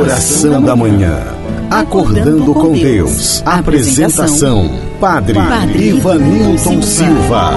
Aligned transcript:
Oração 0.00 0.62
da 0.62 0.74
Manhã. 0.74 1.18
Acordando 1.70 2.54
com 2.54 2.72
Deus. 2.72 3.42
Apresentação: 3.44 4.70
Padre, 4.98 5.34
Padre 5.34 5.88
Ivanilton 5.90 6.80
Silva. 6.80 7.52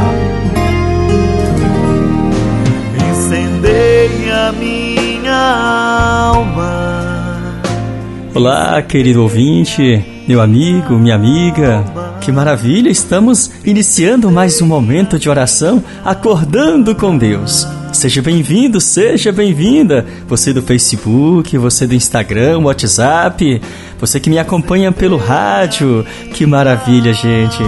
Incendei 3.10 4.30
a 4.30 4.52
minha 4.52 6.34
alma. 6.34 7.62
Olá, 8.36 8.82
querido 8.82 9.22
ouvinte, 9.22 10.04
meu 10.28 10.42
amigo, 10.42 10.96
minha 10.96 11.16
amiga. 11.16 11.86
Que 12.20 12.30
maravilha, 12.30 12.90
estamos 12.90 13.52
iniciando 13.64 14.30
mais 14.30 14.62
um 14.62 14.68
momento 14.68 15.18
de 15.18 15.30
oração, 15.30 15.82
acordando 16.04 16.94
com 16.94 17.18
Deus. 17.18 17.66
Seja 17.94 18.22
bem-vindo, 18.22 18.82
seja 18.82 19.32
bem-vinda. 19.32 20.06
Você 20.28 20.52
do 20.52 20.62
Facebook, 20.62 21.58
você 21.58 21.86
do 21.86 21.94
Instagram, 21.94 22.60
WhatsApp, 22.60 23.62
você 24.00 24.20
que 24.20 24.30
me 24.30 24.40
acompanha 24.40 24.92
pelo 24.92 25.16
rádio. 25.16 26.04
Que 26.34 26.46
maravilha, 26.46 27.14
gente. 27.14 27.64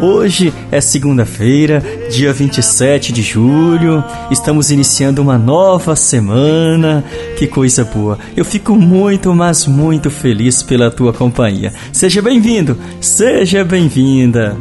Hoje 0.00 0.52
é 0.70 0.80
segunda-feira, 0.80 1.82
dia 2.10 2.32
27 2.32 3.12
de 3.12 3.22
julho. 3.22 4.02
Estamos 4.30 4.70
iniciando 4.70 5.20
uma 5.20 5.36
nova 5.36 5.94
semana. 5.96 7.04
Que 7.36 7.46
coisa 7.46 7.84
boa. 7.84 8.18
Eu 8.36 8.44
fico 8.44 8.74
muito, 8.74 9.34
mas 9.34 9.66
muito 9.66 10.10
feliz 10.10 10.62
pela 10.62 10.90
tua 10.90 11.12
companhia. 11.12 11.72
Seja 11.92 12.22
bem-vindo, 12.22 12.78
seja 13.00 13.64
bem-vinda. 13.64 14.56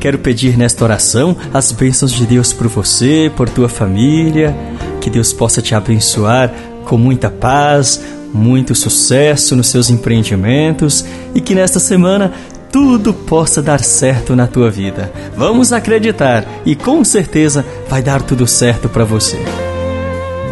Quero 0.00 0.18
pedir 0.18 0.56
nesta 0.56 0.84
oração 0.84 1.36
as 1.52 1.72
bênçãos 1.72 2.12
de 2.12 2.26
Deus 2.26 2.52
por 2.52 2.68
você, 2.68 3.30
por 3.34 3.48
tua 3.48 3.68
família, 3.68 4.54
que 5.00 5.10
Deus 5.10 5.32
possa 5.32 5.62
te 5.62 5.74
abençoar 5.74 6.52
com 6.84 6.96
muita 6.96 7.30
paz, 7.30 8.00
muito 8.32 8.74
sucesso 8.74 9.56
nos 9.56 9.68
seus 9.68 9.90
empreendimentos 9.90 11.04
e 11.34 11.40
que 11.40 11.54
nesta 11.54 11.80
semana 11.80 12.32
tudo 12.70 13.14
possa 13.14 13.62
dar 13.62 13.82
certo 13.82 14.36
na 14.36 14.46
tua 14.46 14.70
vida. 14.70 15.10
Vamos 15.36 15.72
acreditar 15.72 16.46
e 16.64 16.76
com 16.76 17.02
certeza 17.02 17.64
vai 17.88 18.02
dar 18.02 18.22
tudo 18.22 18.46
certo 18.46 18.88
para 18.88 19.04
você. 19.04 19.38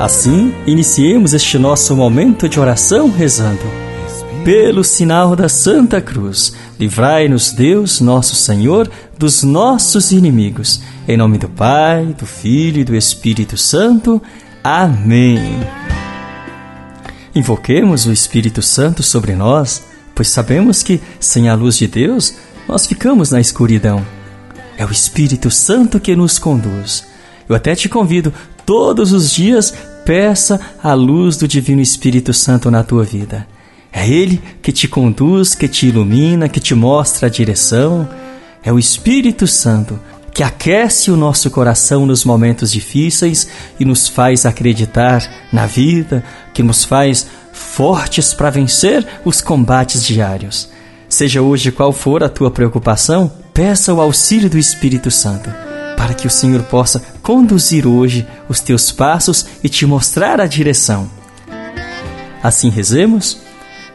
Assim, 0.01 0.55
iniciemos 0.67 1.35
este 1.35 1.59
nosso 1.59 1.95
momento 1.95 2.49
de 2.49 2.59
oração 2.59 3.11
rezando 3.11 3.84
pelo 4.45 4.85
sinal 4.85 5.35
da 5.35 5.49
Santa 5.49 6.03
Cruz, 6.03 6.53
livrai-nos 6.79 7.51
Deus, 7.51 8.03
nosso 8.03 8.37
Senhor, 8.37 8.91
dos 9.19 9.43
nossos 9.43 10.13
inimigos. 10.13 10.83
Em 11.09 11.17
nome 11.17 11.39
do 11.39 11.49
Pai, 11.49 12.15
do 12.19 12.27
Filho 12.27 12.81
e 12.81 12.85
do 12.85 12.95
Espírito 12.95 13.57
Santo. 13.57 14.21
Amém. 14.63 15.41
Invoquemos 17.35 18.05
o 18.05 18.13
Espírito 18.13 18.61
Santo 18.61 19.03
sobre 19.03 19.35
nós, 19.35 19.83
pois 20.15 20.29
sabemos 20.29 20.83
que, 20.83 21.01
sem 21.19 21.49
a 21.49 21.55
luz 21.55 21.79
de 21.79 21.87
Deus, 21.87 22.35
nós 22.69 22.87
ficamos 22.87 23.31
na 23.31 23.41
escuridão. 23.41 24.05
É 24.77 24.85
o 24.85 24.93
Espírito 24.93 25.51
Santo 25.51 25.99
que 25.99 26.15
nos 26.15 26.39
conduz. 26.39 27.07
Eu 27.49 27.57
até 27.57 27.75
te 27.75 27.89
convido, 27.89 28.33
todos 28.67 29.11
os 29.11 29.31
dias, 29.31 29.73
peça 30.05 30.61
a 30.83 30.93
luz 30.93 31.39
do 31.39 31.49
Divino 31.49 31.81
Espírito 31.81 32.35
Santo 32.35 32.71
na 32.71 32.83
tua 32.83 33.05
vida. 33.05 33.54
É 33.95 34.09
Ele 34.09 34.43
que 34.61 34.73
te 34.73 34.89
conduz, 34.89 35.55
que 35.55 35.69
te 35.69 35.87
ilumina, 35.87 36.49
que 36.49 36.59
te 36.59 36.75
mostra 36.75 37.29
a 37.29 37.31
direção. 37.31 38.09
É 38.65 38.73
o 38.73 38.79
Espírito 38.79 39.47
Santo 39.47 40.01
que 40.35 40.43
aquece 40.43 41.13
o 41.13 41.17
nosso 41.17 41.49
coração 41.49 42.05
nos 42.05 42.25
momentos 42.25 42.73
difíceis 42.73 43.47
e 43.79 43.85
nos 43.85 44.09
faz 44.09 44.45
acreditar 44.45 45.23
na 45.53 45.65
vida, 45.65 46.25
que 46.53 46.61
nos 46.61 46.85
faz 46.85 47.29
fortes 47.53 48.35
para 48.35 48.51
vencer 48.51 49.07
os 49.25 49.41
combates 49.41 50.05
diários. 50.05 50.69
Seja 51.09 51.41
hoje 51.41 51.71
qual 51.71 51.93
for 51.93 52.25
a 52.25 52.29
tua 52.29 52.51
preocupação, 52.51 53.31
peça 53.55 53.95
o 53.95 54.01
auxílio 54.01 54.51
do 54.51 54.59
Espírito 54.59 55.09
Santo, 55.09 55.49
para 55.97 56.15
que 56.15 56.27
o 56.27 56.31
Senhor 56.31 56.65
possa 56.65 57.01
conduzir 57.23 57.87
hoje 57.87 58.27
os 58.49 58.59
teus 58.59 58.91
passos 58.91 59.47
e 59.63 59.69
te 59.69 59.87
mostrar 59.87 60.41
a 60.41 60.47
direção. 60.47 61.09
Assim 62.43 62.71
rezemos. 62.71 63.44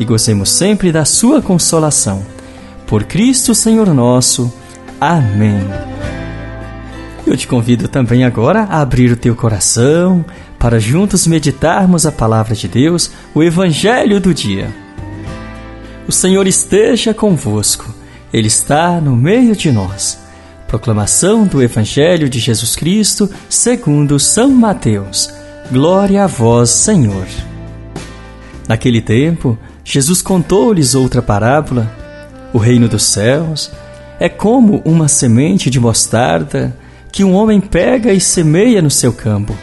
e 0.00 0.04
gozemos 0.04 0.50
sempre 0.50 0.90
da 0.90 1.04
sua 1.04 1.42
consolação. 1.42 2.24
Por 2.86 3.04
Cristo 3.04 3.54
Senhor 3.54 3.92
nosso. 3.94 4.52
Amém. 4.98 5.60
Eu 7.26 7.36
te 7.36 7.46
convido 7.46 7.86
também 7.86 8.24
agora 8.24 8.62
a 8.62 8.80
abrir 8.80 9.12
o 9.12 9.16
teu 9.16 9.36
coração 9.36 10.24
para 10.58 10.80
juntos 10.80 11.26
meditarmos 11.26 12.06
a 12.06 12.12
palavra 12.12 12.54
de 12.54 12.66
Deus, 12.66 13.10
o 13.34 13.42
Evangelho 13.42 14.18
do 14.18 14.34
dia. 14.34 14.68
O 16.08 16.12
Senhor 16.12 16.46
esteja 16.46 17.14
convosco, 17.14 17.94
Ele 18.32 18.48
está 18.48 19.00
no 19.00 19.14
meio 19.14 19.54
de 19.54 19.70
nós. 19.70 20.18
Proclamação 20.66 21.46
do 21.46 21.62
Evangelho 21.62 22.28
de 22.28 22.38
Jesus 22.38 22.74
Cristo 22.74 23.30
segundo 23.48 24.18
São 24.18 24.50
Mateus. 24.50 25.32
Glória 25.70 26.24
a 26.24 26.26
vós, 26.26 26.70
Senhor. 26.70 27.26
Naquele 28.68 29.00
tempo, 29.00 29.58
Jesus 29.84 30.22
contou-lhes 30.22 30.94
outra 30.94 31.22
parábola. 31.22 31.90
O 32.52 32.58
reino 32.58 32.88
dos 32.88 33.04
céus 33.04 33.70
é 34.18 34.28
como 34.28 34.82
uma 34.84 35.08
semente 35.08 35.70
de 35.70 35.80
mostarda 35.80 36.76
que 37.10 37.24
um 37.24 37.34
homem 37.34 37.60
pega 37.60 38.12
e 38.12 38.20
semeia 38.20 38.82
no 38.82 38.90
seu 38.90 39.12
campo. 39.12 39.56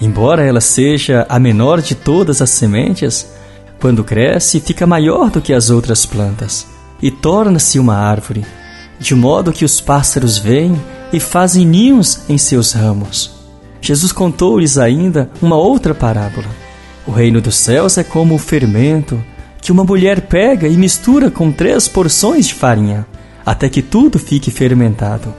Embora 0.00 0.42
ela 0.42 0.60
seja 0.60 1.26
a 1.28 1.38
menor 1.38 1.82
de 1.82 1.94
todas 1.94 2.40
as 2.40 2.50
sementes, 2.50 3.26
quando 3.80 4.04
cresce, 4.04 4.60
fica 4.60 4.86
maior 4.86 5.30
do 5.30 5.42
que 5.42 5.52
as 5.52 5.70
outras 5.70 6.06
plantas 6.06 6.66
e 7.02 7.10
torna-se 7.10 7.78
uma 7.78 7.96
árvore, 7.96 8.44
de 8.98 9.14
modo 9.14 9.52
que 9.52 9.64
os 9.64 9.80
pássaros 9.80 10.38
vêm 10.38 10.80
e 11.12 11.18
fazem 11.18 11.66
ninhos 11.66 12.20
em 12.28 12.38
seus 12.38 12.72
ramos. 12.72 13.32
Jesus 13.80 14.12
contou-lhes 14.12 14.78
ainda 14.78 15.30
uma 15.40 15.56
outra 15.56 15.94
parábola. 15.94 16.48
O 17.06 17.10
reino 17.10 17.40
dos 17.40 17.56
céus 17.56 17.96
é 17.96 18.04
como 18.04 18.34
o 18.34 18.38
fermento 18.38 19.22
que 19.70 19.72
uma 19.72 19.84
mulher 19.84 20.22
pega 20.22 20.66
e 20.66 20.76
mistura 20.76 21.30
com 21.30 21.52
três 21.52 21.86
porções 21.86 22.48
de 22.48 22.54
farinha, 22.54 23.06
até 23.46 23.68
que 23.68 23.80
tudo 23.80 24.18
fique 24.18 24.50
fermentado. 24.50 25.32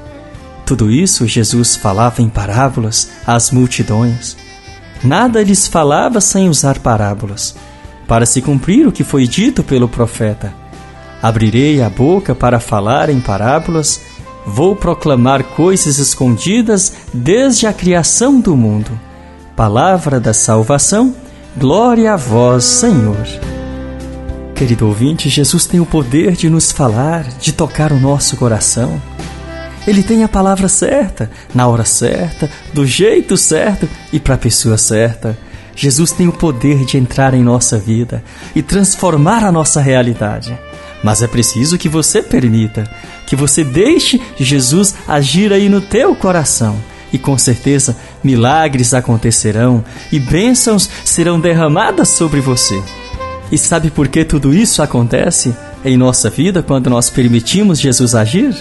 Tudo 0.66 0.90
isso 0.90 1.28
Jesus 1.28 1.76
falava 1.76 2.22
em 2.22 2.30
parábolas 2.30 3.12
às 3.28 3.52
multidões. 3.52 4.38
Nada 5.04 5.44
lhes 5.44 5.68
falava 5.68 6.22
sem 6.22 6.48
usar 6.48 6.80
parábolas, 6.80 7.58
para 8.08 8.26
se 8.26 8.42
cumprir 8.42 8.88
o 8.88 8.92
que 8.94 9.04
foi 9.04 9.28
dito 9.28 9.64
pelo 9.64 9.90
profeta. 9.90 10.54
Abrirei 11.22 11.82
a 11.82 11.90
boca 11.90 12.34
para 12.34 12.62
falar 12.62 13.10
em 13.10 13.20
parábolas, 13.20 14.00
vou 14.48 14.78
proclamar 14.78 15.44
coisas 15.44 15.98
escondidas 15.98 16.94
desde 17.14 17.68
a 17.68 17.74
criação 17.74 18.40
do 18.40 18.56
mundo. 18.56 18.98
Palavra 19.58 20.22
da 20.22 20.34
salvação, 20.34 21.14
glória 21.58 22.14
a 22.14 22.16
vós, 22.16 22.64
Senhor. 22.64 23.28
Querido 24.62 24.86
ouvinte, 24.86 25.28
Jesus 25.28 25.66
tem 25.66 25.80
o 25.80 25.88
poder 25.88 26.34
de 26.34 26.48
nos 26.48 26.72
falar, 26.72 27.24
de 27.40 27.52
tocar 27.52 27.92
o 27.92 28.00
nosso 28.00 28.38
coração. 28.38 29.02
Ele 29.88 30.04
tem 30.04 30.24
a 30.24 30.28
palavra 30.28 30.68
certa, 30.68 31.32
na 31.52 31.68
hora 31.68 31.84
certa, 31.84 32.48
do 32.72 32.86
jeito 32.86 33.36
certo 33.38 33.90
e 34.14 34.20
para 34.20 34.36
a 34.36 34.38
pessoa 34.38 34.78
certa. 34.78 35.36
Jesus 35.76 36.12
tem 36.12 36.28
o 36.28 36.32
poder 36.32 36.86
de 36.86 36.96
entrar 36.96 37.34
em 37.34 37.42
nossa 37.42 37.80
vida 37.80 38.24
e 38.56 38.62
transformar 38.62 39.44
a 39.44 39.52
nossa 39.52 39.82
realidade. 39.82 40.56
Mas 41.04 41.24
é 41.24 41.28
preciso 41.28 41.76
que 41.76 41.90
você 41.90 42.22
permita, 42.22 42.88
que 43.26 43.36
você 43.36 43.64
deixe 43.64 44.22
Jesus 44.38 44.94
agir 45.08 45.52
aí 45.52 45.70
no 45.70 45.82
teu 45.82 46.14
coração. 46.14 46.78
E 47.12 47.18
com 47.18 47.36
certeza 47.36 47.98
milagres 48.24 48.94
acontecerão 48.94 49.84
e 50.12 50.20
bênçãos 50.20 50.88
serão 51.04 51.40
derramadas 51.40 52.10
sobre 52.10 52.40
você. 52.40 52.80
E 53.52 53.58
sabe 53.58 53.92
por 53.92 54.08
que 54.08 54.24
tudo 54.24 54.54
isso 54.54 54.82
acontece 54.82 55.54
em 55.84 55.98
nossa 55.98 56.30
vida 56.30 56.64
quando 56.64 56.90
nós 56.90 57.10
permitimos 57.10 57.80
Jesus 57.80 58.16
agir? 58.16 58.56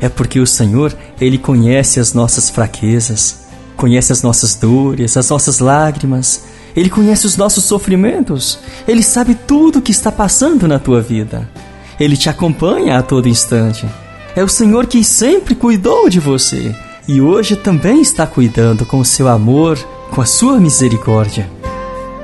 É 0.00 0.08
porque 0.08 0.40
o 0.40 0.46
Senhor, 0.46 0.94
ele 1.20 1.38
conhece 1.38 2.00
as 2.00 2.12
nossas 2.12 2.50
fraquezas, 2.50 3.44
conhece 3.76 4.12
as 4.12 4.22
nossas 4.22 4.54
dores, 4.54 5.16
as 5.16 5.28
nossas 5.28 5.58
lágrimas, 5.58 6.44
Ele 6.76 6.90
conhece 6.90 7.26
os 7.26 7.36
nossos 7.36 7.64
sofrimentos. 7.64 8.58
Ele 8.86 9.02
sabe 9.02 9.34
tudo 9.34 9.78
o 9.78 9.82
que 9.82 9.92
está 9.92 10.10
passando 10.10 10.66
na 10.66 10.78
tua 10.78 11.00
vida. 11.00 11.48
Ele 11.98 12.16
te 12.16 12.28
acompanha 12.28 12.98
a 12.98 13.02
todo 13.02 13.28
instante. 13.28 13.86
É 14.34 14.42
o 14.42 14.48
Senhor 14.48 14.86
que 14.86 15.04
sempre 15.04 15.54
cuidou 15.54 16.08
de 16.08 16.18
você 16.18 16.74
e 17.06 17.20
hoje 17.20 17.54
também 17.54 18.00
está 18.00 18.26
cuidando 18.26 18.84
com 18.84 18.98
o 18.98 19.04
seu 19.04 19.28
amor, 19.28 19.78
com 20.10 20.20
a 20.20 20.26
sua 20.26 20.58
misericórdia. 20.58 21.48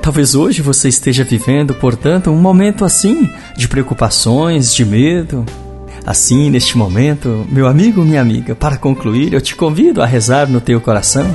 Talvez 0.03 0.35
hoje 0.35 0.63
você 0.63 0.89
esteja 0.89 1.25
vivendo, 1.25 1.75
portanto, 1.75 2.31
um 2.31 2.41
momento 2.41 2.87
assim 2.87 3.31
de 3.55 3.69
preocupações, 3.69 4.75
de 4.75 4.85
medo. 4.85 5.45
Assim, 6.07 6.49
neste 6.49 6.79
momento, 6.79 7.47
meu 7.51 7.67
amigo, 7.67 8.03
minha 8.03 8.23
amiga, 8.23 8.55
para 8.55 8.79
concluir, 8.79 9.35
eu 9.35 9.41
te 9.41 9.55
convido 9.55 10.01
a 10.01 10.07
rezar 10.07 10.49
no 10.49 10.61
teu 10.61 10.81
coração. 10.81 11.27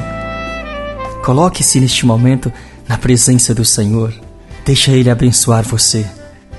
Coloque-se 1.24 1.80
neste 1.80 2.08
momento 2.08 2.52
na 2.88 2.98
presença 2.98 3.54
do 3.54 3.64
Senhor. 3.64 4.12
Deixa 4.66 4.92
Ele 4.92 5.12
abençoar 5.12 5.64
você. 5.64 6.04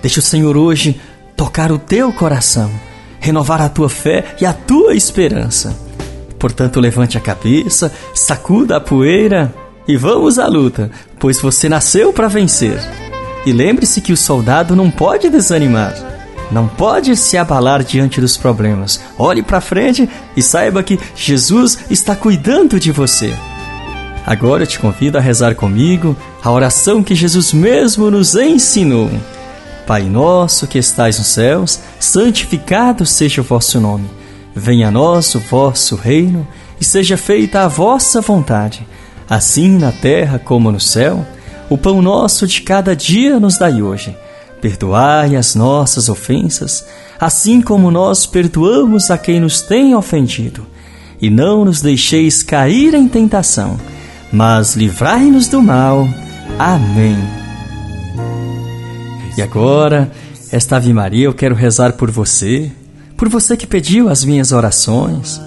Deixa 0.00 0.20
o 0.20 0.22
Senhor 0.22 0.56
hoje 0.56 1.00
tocar 1.36 1.72
o 1.72 1.78
teu 1.78 2.12
coração, 2.12 2.70
renovar 3.18 3.60
a 3.60 3.68
tua 3.68 3.88
fé 3.88 4.36
e 4.40 4.46
a 4.46 4.52
tua 4.52 4.94
esperança. 4.94 5.76
Portanto, 6.38 6.78
levante 6.78 7.18
a 7.18 7.20
cabeça, 7.20 7.92
sacuda 8.14 8.76
a 8.76 8.80
poeira 8.80 9.52
e 9.88 9.96
vamos 9.96 10.38
à 10.38 10.46
luta, 10.46 10.90
pois 11.18 11.40
você 11.40 11.68
nasceu 11.68 12.12
para 12.12 12.28
vencer. 12.28 12.78
E 13.44 13.52
lembre-se 13.52 14.00
que 14.00 14.12
o 14.12 14.16
soldado 14.16 14.74
não 14.74 14.90
pode 14.90 15.28
desanimar, 15.30 15.94
não 16.50 16.66
pode 16.66 17.16
se 17.16 17.36
abalar 17.36 17.84
diante 17.84 18.20
dos 18.20 18.36
problemas. 18.36 19.00
Olhe 19.16 19.42
para 19.42 19.60
frente 19.60 20.08
e 20.36 20.42
saiba 20.42 20.82
que 20.82 20.98
Jesus 21.14 21.78
está 21.88 22.16
cuidando 22.16 22.80
de 22.80 22.90
você. 22.90 23.32
Agora 24.26 24.64
eu 24.64 24.66
te 24.66 24.80
convido 24.80 25.18
a 25.18 25.20
rezar 25.20 25.54
comigo 25.54 26.16
a 26.42 26.50
oração 26.50 27.02
que 27.02 27.14
Jesus 27.14 27.52
mesmo 27.52 28.10
nos 28.10 28.34
ensinou. 28.34 29.08
Pai 29.86 30.02
nosso 30.02 30.66
que 30.66 30.78
estais 30.78 31.18
nos 31.18 31.28
céus, 31.28 31.78
santificado 32.00 33.06
seja 33.06 33.40
o 33.40 33.44
vosso 33.44 33.80
nome. 33.80 34.10
Venha 34.52 34.88
a 34.88 34.90
nós 34.90 35.32
o 35.36 35.38
vosso 35.38 35.94
reino 35.94 36.46
e 36.80 36.84
seja 36.84 37.16
feita 37.16 37.60
a 37.60 37.68
vossa 37.68 38.20
vontade 38.20 38.84
Assim 39.28 39.76
na 39.76 39.90
terra 39.90 40.38
como 40.38 40.70
no 40.70 40.80
céu, 40.80 41.26
o 41.68 41.76
pão 41.76 42.00
nosso 42.00 42.46
de 42.46 42.60
cada 42.62 42.94
dia 42.94 43.40
nos 43.40 43.58
dai 43.58 43.82
hoje. 43.82 44.16
Perdoai 44.60 45.36
as 45.36 45.54
nossas 45.54 46.08
ofensas, 46.08 46.86
assim 47.18 47.60
como 47.60 47.90
nós 47.90 48.24
perdoamos 48.24 49.10
a 49.10 49.18
quem 49.18 49.40
nos 49.40 49.60
tem 49.60 49.94
ofendido. 49.94 50.66
E 51.20 51.28
não 51.30 51.64
nos 51.64 51.80
deixeis 51.80 52.42
cair 52.42 52.94
em 52.94 53.08
tentação, 53.08 53.78
mas 54.32 54.76
livrai-nos 54.76 55.48
do 55.48 55.60
mal. 55.60 56.06
Amém. 56.58 57.16
E 59.36 59.42
agora, 59.42 60.10
esta 60.50 60.76
Ave 60.76 60.92
Maria 60.92 61.24
eu 61.24 61.34
quero 61.34 61.54
rezar 61.54 61.94
por 61.94 62.10
você, 62.10 62.70
por 63.16 63.28
você 63.28 63.56
que 63.56 63.66
pediu 63.66 64.08
as 64.08 64.24
minhas 64.24 64.52
orações. 64.52 65.40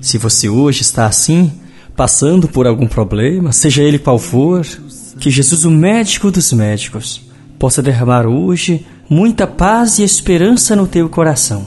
Se 0.00 0.16
você 0.16 0.48
hoje 0.48 0.82
está 0.82 1.06
assim, 1.06 1.52
passando 1.98 2.46
por 2.46 2.64
algum 2.64 2.86
problema, 2.86 3.50
seja 3.50 3.82
ele 3.82 3.98
qual 3.98 4.20
for, 4.20 4.64
que 5.18 5.32
Jesus, 5.32 5.64
o 5.64 5.70
médico 5.70 6.30
dos 6.30 6.52
médicos, 6.52 7.20
possa 7.58 7.82
derramar 7.82 8.24
hoje 8.24 8.86
muita 9.10 9.48
paz 9.48 9.98
e 9.98 10.04
esperança 10.04 10.76
no 10.76 10.86
teu 10.86 11.08
coração. 11.08 11.66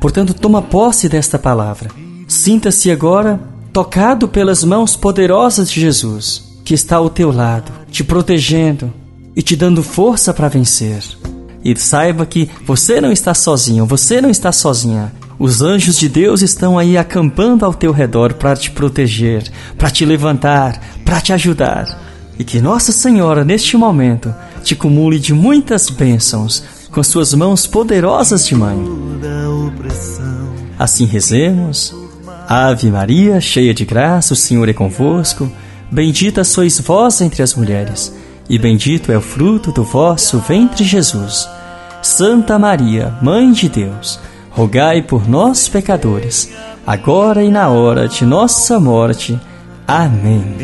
Portanto, 0.00 0.34
toma 0.34 0.60
posse 0.60 1.08
desta 1.08 1.38
palavra. 1.38 1.90
Sinta-se 2.26 2.90
agora 2.90 3.38
tocado 3.72 4.26
pelas 4.26 4.64
mãos 4.64 4.96
poderosas 4.96 5.70
de 5.70 5.80
Jesus, 5.80 6.58
que 6.64 6.74
está 6.74 6.96
ao 6.96 7.08
teu 7.08 7.30
lado, 7.30 7.70
te 7.92 8.02
protegendo 8.02 8.92
e 9.36 9.42
te 9.42 9.54
dando 9.54 9.80
força 9.84 10.34
para 10.34 10.48
vencer. 10.48 11.04
E 11.64 11.76
saiba 11.76 12.26
que 12.26 12.50
você 12.66 13.00
não 13.00 13.12
está 13.12 13.32
sozinho, 13.32 13.86
você 13.86 14.20
não 14.20 14.28
está 14.28 14.50
sozinha. 14.50 15.12
Os 15.38 15.62
anjos 15.62 15.98
de 15.98 16.08
Deus 16.08 16.42
estão 16.42 16.78
aí 16.78 16.96
acampando 16.96 17.64
ao 17.64 17.74
teu 17.74 17.92
redor 17.92 18.34
para 18.34 18.56
te 18.56 18.70
proteger, 18.70 19.50
para 19.76 19.90
te 19.90 20.04
levantar, 20.04 20.80
para 21.04 21.20
te 21.20 21.32
ajudar. 21.32 22.00
E 22.38 22.44
que 22.44 22.60
Nossa 22.60 22.92
Senhora, 22.92 23.44
neste 23.44 23.76
momento, 23.76 24.34
te 24.62 24.74
cumule 24.74 25.18
de 25.18 25.32
muitas 25.32 25.90
bênçãos 25.90 26.64
com 26.90 27.02
suas 27.02 27.34
mãos 27.34 27.66
poderosas 27.66 28.46
de 28.46 28.54
mãe. 28.54 28.78
Assim 30.78 31.04
rezemos. 31.04 31.94
Ave 32.48 32.90
Maria, 32.90 33.40
cheia 33.40 33.74
de 33.74 33.84
graça, 33.84 34.34
o 34.34 34.36
Senhor 34.36 34.68
é 34.68 34.72
convosco. 34.72 35.50
Bendita 35.90 36.44
sois 36.44 36.80
vós 36.80 37.20
entre 37.20 37.42
as 37.42 37.54
mulheres, 37.54 38.12
e 38.48 38.58
bendito 38.58 39.12
é 39.12 39.16
o 39.16 39.20
fruto 39.20 39.70
do 39.70 39.84
vosso 39.84 40.38
ventre, 40.40 40.84
Jesus. 40.84 41.48
Santa 42.02 42.58
Maria, 42.58 43.14
Mãe 43.22 43.52
de 43.52 43.68
Deus, 43.68 44.18
rogai 44.54 45.02
por 45.02 45.28
nós, 45.28 45.68
pecadores, 45.68 46.50
agora 46.86 47.42
e 47.42 47.50
na 47.50 47.68
hora 47.68 48.06
de 48.06 48.24
nossa 48.24 48.78
morte. 48.78 49.38
Amém. 49.86 50.54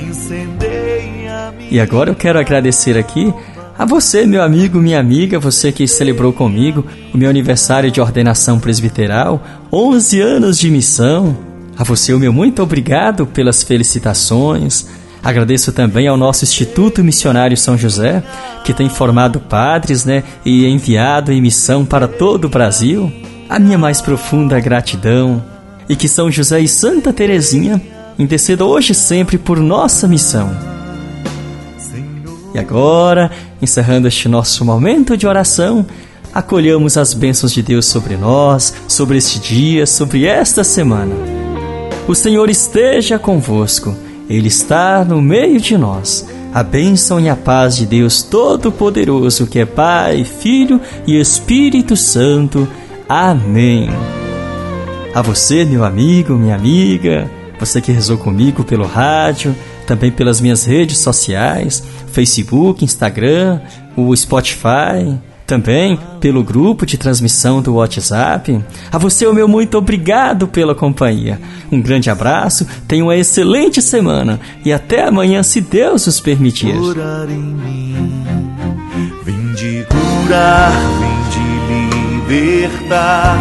E 1.69 1.81
agora 1.81 2.11
eu 2.11 2.15
quero 2.15 2.39
agradecer 2.39 2.97
aqui 2.97 3.35
a 3.77 3.85
você, 3.85 4.27
meu 4.27 4.43
amigo, 4.43 4.79
minha 4.79 5.01
amiga, 5.01 5.41
você 5.41 5.73
que 5.73 5.89
celebrou 5.89 6.33
comigo 6.33 6.87
o 7.13 7.19
meu 7.19 7.29
aniversário 7.29 7.91
de 7.91 8.01
ordenação 8.01 8.61
presbiteral, 8.61 9.43
11 9.73 10.21
anos 10.21 10.59
de 10.59 10.71
missão. 10.71 11.37
A 11.77 11.83
você, 11.83 12.13
o 12.13 12.21
meu 12.21 12.33
muito 12.33 12.63
obrigado 12.63 13.27
pelas 13.27 13.63
felicitações. 13.63 14.87
Agradeço 15.23 15.73
também 15.73 16.07
ao 16.07 16.17
nosso 16.17 16.45
Instituto 16.45 17.03
Missionário 17.03 17.57
São 17.57 17.77
José, 17.77 18.23
que 18.65 18.73
tem 18.73 18.89
formado 18.89 19.41
padres 19.41 20.05
né, 20.05 20.23
e 20.45 20.67
enviado 20.67 21.33
em 21.33 21.41
missão 21.41 21.85
para 21.85 22.07
todo 22.07 22.45
o 22.45 22.49
Brasil 22.49 23.11
a 23.51 23.59
minha 23.59 23.77
mais 23.77 24.01
profunda 24.01 24.61
gratidão 24.61 25.45
e 25.89 25.97
que 25.97 26.07
São 26.07 26.31
José 26.31 26.61
e 26.61 26.69
Santa 26.69 27.13
Teresinha 27.13 27.83
intercedam 28.17 28.69
hoje 28.69 28.93
e 28.93 28.95
sempre 28.95 29.37
por 29.37 29.59
nossa 29.59 30.07
missão. 30.07 30.57
E 32.55 32.59
agora, 32.59 33.29
encerrando 33.61 34.07
este 34.07 34.29
nosso 34.29 34.65
momento 34.65 35.17
de 35.17 35.27
oração, 35.27 35.85
acolhamos 36.33 36.97
as 36.97 37.13
bênçãos 37.13 37.53
de 37.53 37.61
Deus 37.61 37.87
sobre 37.87 38.17
nós, 38.17 38.73
sobre 38.87 39.19
este 39.19 39.41
dia, 39.41 39.85
sobre 39.85 40.27
esta 40.27 40.63
semana. 40.63 41.15
O 42.07 42.15
Senhor 42.15 42.49
esteja 42.49 43.19
convosco, 43.19 43.97
Ele 44.29 44.47
está 44.47 45.05
no 45.05 45.21
meio 45.21 45.61
de 45.61 45.77
nós. 45.77 46.25
A 46.55 46.63
bênção 46.63 47.21
e 47.21 47.29
a 47.29 47.37
paz 47.37 47.77
de 47.77 47.87
Deus 47.87 48.23
Todo-Poderoso, 48.23 49.47
que 49.47 49.61
é 49.61 49.65
Pai, 49.65 50.25
Filho 50.25 50.81
e 51.07 51.19
Espírito 51.21 51.97
Santo, 51.97 52.67
Amém. 53.11 53.89
A 55.13 55.21
você, 55.21 55.65
meu 55.65 55.83
amigo, 55.83 56.35
minha 56.35 56.55
amiga, 56.55 57.29
você 57.59 57.81
que 57.81 57.91
rezou 57.91 58.17
comigo 58.17 58.63
pelo 58.63 58.87
rádio, 58.87 59.53
também 59.85 60.13
pelas 60.13 60.41
minhas 60.41 60.65
redes 60.65 60.99
sociais, 60.99 61.83
Facebook, 62.13 62.85
Instagram, 62.85 63.63
o 63.97 64.15
Spotify, 64.15 65.19
também 65.45 65.99
pelo 66.21 66.45
grupo 66.45 66.87
de 66.87 66.97
transmissão 66.97 67.61
do 67.61 67.75
WhatsApp. 67.75 68.65
A 68.93 68.97
você, 68.97 69.27
o 69.27 69.35
meu 69.35 69.49
muito 69.49 69.77
obrigado 69.77 70.47
pela 70.47 70.73
companhia. 70.73 71.41
Um 71.73 71.83
grande 71.83 72.11
abraço, 72.11 72.65
tenha 72.87 73.03
uma 73.03 73.17
excelente 73.17 73.83
semana 73.83 74.39
e 74.65 74.73
até 74.73 75.05
amanhã, 75.09 75.43
se 75.43 75.61
Deus 75.61 76.07
nos 76.07 76.21
permitir. 76.21 76.77
Vim 79.25 79.53
de 79.55 79.85
curar, 79.89 80.71
vim 81.00 81.00
libertar 82.31 83.37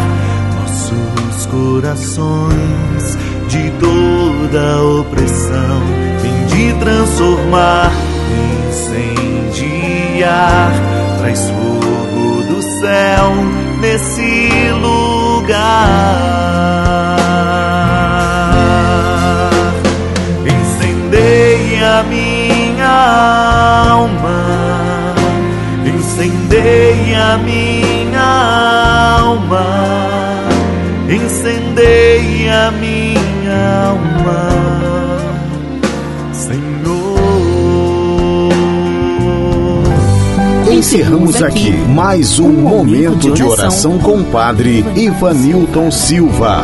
nossos 0.56 1.46
corações 1.46 3.18
de 3.48 3.70
toda 3.80 4.82
opressão, 4.82 5.80
fim 6.20 6.46
de 6.48 6.74
transformar, 6.80 7.92
incendiar, 8.68 10.72
traz 11.20 11.52
fogo 11.52 12.42
do 12.52 12.64
céu 12.64 13.32
nesse 13.80 14.50
lugar. 14.82 15.60
Incendeia 20.48 22.02
minha 22.10 22.90
alma, 23.92 25.14
incendeia 25.86 27.38
minha 27.38 27.69
alma, 29.60 31.14
incendeia 31.14 32.72
minha 32.72 33.86
alma, 33.88 34.50
Senhor. 36.34 36.80
Encerramos 40.72 41.42
aqui 41.42 41.72
mais 41.72 42.40
um 42.40 42.52
momento 42.52 43.32
de 43.34 43.44
oração 43.44 43.98
com 44.00 44.18
o 44.18 44.26
Padre 44.26 44.86
Ivanilton 44.96 45.92
Silva. 45.92 46.64